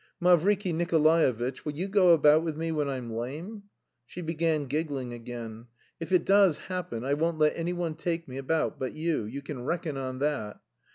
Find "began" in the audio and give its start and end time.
4.21-4.65